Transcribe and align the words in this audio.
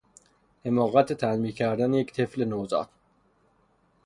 حماقت 0.65 1.13
تنبیه 1.13 1.51
کردن 1.51 1.93
یک 1.93 2.13
طفل 2.13 2.45
نوزاد 2.45 2.89